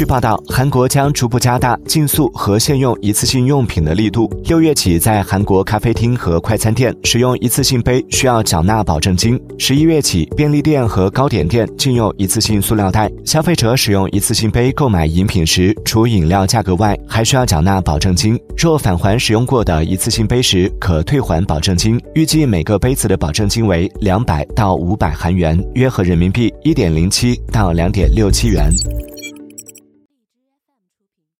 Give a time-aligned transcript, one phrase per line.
[0.00, 4.26] 据报道韩国将逐步加大禁塑和限用一次性用品的力度。
[4.44, 9.38] 六月起在韩国咖啡厅和快餐店使用一次性杯需要缴纳保证金。
[9.58, 13.10] 十一月起便利店和糕点店禁用一次性塑料袋。
[13.26, 18.40] 消费者使用一次性杯购买饮品时除饮料价格外还需要缴纳保证金。
[18.56, 22.00] 若返还使用过的一次性杯时可退还保证金。
[22.14, 28.72] 预计每个杯子的保证金为两百到五百韩元约合人民币一点零七到两点六七元。